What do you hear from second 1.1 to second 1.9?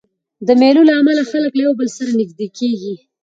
خلک له یو بل